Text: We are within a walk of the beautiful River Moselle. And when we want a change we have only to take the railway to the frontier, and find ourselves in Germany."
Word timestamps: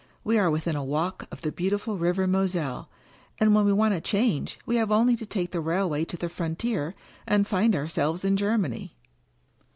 We 0.23 0.39
are 0.39 0.49
within 0.49 0.75
a 0.75 0.83
walk 0.83 1.27
of 1.31 1.41
the 1.41 1.51
beautiful 1.51 1.95
River 1.95 2.25
Moselle. 2.25 2.89
And 3.39 3.53
when 3.53 3.65
we 3.65 3.71
want 3.71 3.93
a 3.93 4.01
change 4.01 4.57
we 4.65 4.77
have 4.77 4.91
only 4.91 5.15
to 5.15 5.27
take 5.27 5.51
the 5.51 5.61
railway 5.61 6.05
to 6.05 6.17
the 6.17 6.27
frontier, 6.27 6.95
and 7.27 7.45
find 7.45 7.75
ourselves 7.75 8.25
in 8.25 8.35
Germany." 8.35 8.95